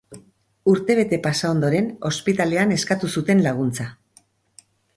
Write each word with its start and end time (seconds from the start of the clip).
Urtebete 0.71 1.19
pasa 1.27 1.51
ondoren 1.57 1.91
ospitalean 2.11 2.73
eskatu 2.77 3.13
zuten 3.17 3.47
laguntza. 3.49 3.89